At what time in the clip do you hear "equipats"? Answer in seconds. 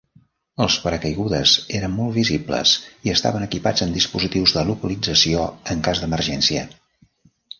3.49-3.85